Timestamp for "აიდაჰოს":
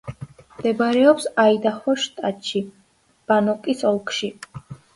1.43-2.03